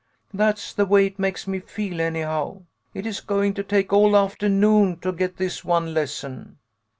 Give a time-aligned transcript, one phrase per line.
[0.33, 2.63] "That's the way it makes me feel, anyhow.
[2.91, 6.57] It is going to take all afternoon to get this one lesson."